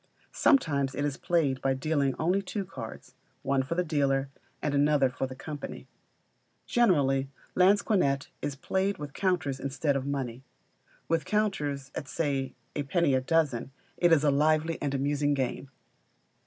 [0.33, 3.13] Sometimes it is played by dealing only two cards,
[3.43, 5.87] one for the dealer, and another for the company.
[6.65, 10.43] Generally Lansquenet is played with counters instead of money.
[11.07, 15.69] With counters at (say) a penny a dozen, it is a lively and amusing game.